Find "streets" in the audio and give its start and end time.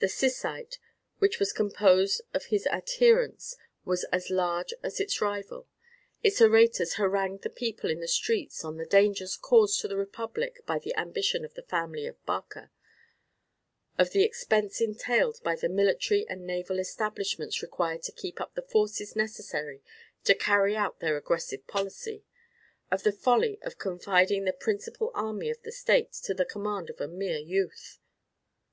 8.08-8.64